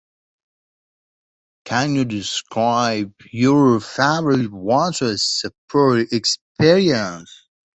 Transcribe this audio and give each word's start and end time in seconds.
Can 1.65 1.93
you 1.93 2.05
describe 2.05 3.13
your 3.29 3.79
favorite 3.79 4.51
watches 4.51 5.45
experience? 6.11 7.45